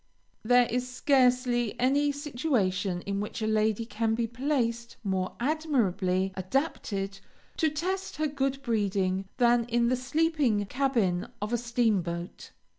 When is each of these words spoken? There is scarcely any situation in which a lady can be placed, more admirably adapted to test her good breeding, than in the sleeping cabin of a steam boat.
There 0.41 0.65
is 0.65 0.89
scarcely 0.89 1.79
any 1.79 2.11
situation 2.11 3.01
in 3.01 3.19
which 3.19 3.39
a 3.39 3.45
lady 3.45 3.85
can 3.85 4.15
be 4.15 4.25
placed, 4.25 4.97
more 5.03 5.35
admirably 5.39 6.33
adapted 6.33 7.19
to 7.57 7.69
test 7.69 8.15
her 8.15 8.25
good 8.25 8.63
breeding, 8.63 9.25
than 9.37 9.65
in 9.65 9.89
the 9.89 9.95
sleeping 9.95 10.65
cabin 10.65 11.27
of 11.39 11.53
a 11.53 11.57
steam 11.59 12.01
boat. 12.01 12.49